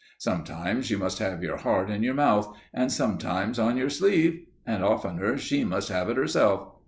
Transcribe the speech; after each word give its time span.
Sometimes 0.17 0.89
you 0.89 0.97
must 0.97 1.19
have 1.19 1.43
your 1.43 1.57
heart 1.57 1.91
in 1.91 2.01
your 2.01 2.15
mouth, 2.15 2.57
and 2.73 2.91
sometimes 2.91 3.59
on 3.59 3.77
your 3.77 3.91
sleeve, 3.91 4.47
and 4.65 4.83
oftener 4.83 5.37
she 5.37 5.63
must 5.63 5.89
have 5.89 6.09
it 6.09 6.17
herself. 6.17 6.69